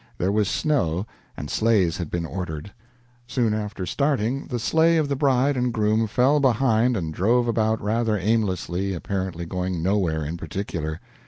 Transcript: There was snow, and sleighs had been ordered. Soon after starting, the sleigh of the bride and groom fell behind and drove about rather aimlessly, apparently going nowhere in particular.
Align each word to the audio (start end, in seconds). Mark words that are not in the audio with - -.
There 0.17 0.31
was 0.31 0.47
snow, 0.49 1.05
and 1.37 1.47
sleighs 1.47 1.97
had 1.97 2.09
been 2.09 2.25
ordered. 2.25 2.71
Soon 3.27 3.53
after 3.53 3.85
starting, 3.85 4.47
the 4.47 4.57
sleigh 4.57 4.97
of 4.97 5.09
the 5.09 5.15
bride 5.15 5.55
and 5.55 5.71
groom 5.71 6.07
fell 6.07 6.39
behind 6.39 6.97
and 6.97 7.13
drove 7.13 7.47
about 7.47 7.79
rather 7.79 8.17
aimlessly, 8.17 8.95
apparently 8.95 9.45
going 9.45 9.83
nowhere 9.83 10.25
in 10.25 10.37
particular. 10.37 10.99